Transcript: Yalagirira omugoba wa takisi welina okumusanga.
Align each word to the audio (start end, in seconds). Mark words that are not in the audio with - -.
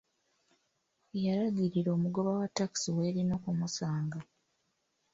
Yalagirira 1.23 1.89
omugoba 1.97 2.31
wa 2.39 2.47
takisi 2.57 2.89
welina 2.97 3.33
okumusanga. 3.39 4.19